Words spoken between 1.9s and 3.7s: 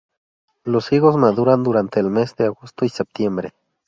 el mes de agosto y septiembre.